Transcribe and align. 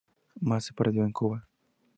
Más 0.39 0.65
se 0.65 0.73
perdió 0.73 1.03
en 1.05 1.11
Cuba 1.13 1.47